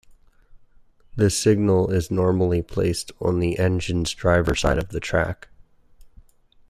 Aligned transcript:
The 1.15 1.29
signal 1.29 1.91
is 1.91 2.09
normally 2.09 2.63
placed 2.63 3.11
on 3.21 3.37
the 3.37 3.59
engine 3.59 4.01
driver's 4.05 4.59
side 4.61 4.79
of 4.79 4.89
the 4.89 4.99
track. 4.99 5.49